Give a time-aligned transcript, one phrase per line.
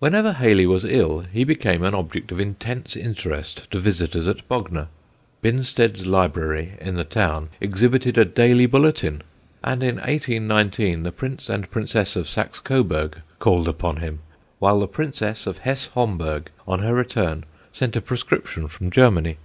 [0.00, 4.88] Whenever Hayley was ill he became an object of intense interest to visitors at Bognor.
[5.40, 9.22] Binsted's Library in the town exhibited a daily bulletin;
[9.62, 14.18] and in 1819 the Prince and Princess of Saxe Coburg called upon him,
[14.58, 19.36] while the Princess of Hesse Homburg on her return sent a prescription from Germany.